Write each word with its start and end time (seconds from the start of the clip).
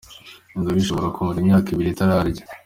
Inzoka 0.55 0.77
ishobora 0.81 1.13
kumara 1.15 1.39
imyaka 1.41 1.67
ibiri 1.69 1.89
itararya. 1.91 2.43